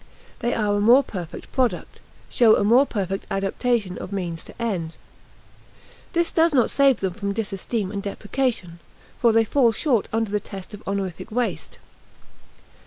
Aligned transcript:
They 0.39 0.55
are 0.55 0.73
a 0.73 0.79
more 0.79 1.03
perfect 1.03 1.51
product 1.51 1.99
show 2.27 2.55
a 2.55 2.63
more 2.63 2.87
perfect 2.87 3.27
adaptation 3.29 3.99
of 3.99 4.11
means 4.11 4.43
to 4.45 4.59
end. 4.59 4.95
This 6.13 6.31
does 6.31 6.55
not 6.55 6.71
save 6.71 7.01
them 7.01 7.13
from 7.13 7.33
disesteem 7.33 7.91
and 7.91 8.01
deprecation, 8.01 8.79
for 9.19 9.31
they 9.31 9.45
fall 9.45 9.71
short 9.71 10.09
under 10.11 10.31
the 10.31 10.39
test 10.39 10.73
of 10.73 10.81
honorific 10.87 11.29
waste. 11.31 11.77